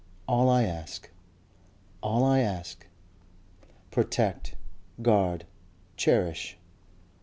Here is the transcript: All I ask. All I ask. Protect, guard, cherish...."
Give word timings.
All 0.27 0.49
I 0.49 0.63
ask. 0.63 1.11
All 2.01 2.23
I 2.23 2.39
ask. 2.39 2.87
Protect, 3.91 4.55
guard, 5.03 5.45
cherish...." 5.95 6.57